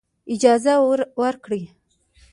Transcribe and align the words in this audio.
اجازه 0.33 0.73
ورکړي. 1.21 1.61